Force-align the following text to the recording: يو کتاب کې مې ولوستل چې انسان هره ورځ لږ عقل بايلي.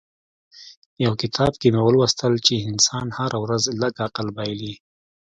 يو 1.03 1.13
کتاب 1.21 1.51
کې 1.61 1.67
مې 1.73 1.81
ولوستل 1.83 2.33
چې 2.45 2.65
انسان 2.69 3.07
هره 3.17 3.37
ورځ 3.43 3.63
لږ 3.81 3.93
عقل 4.07 4.27
بايلي. 4.37 4.73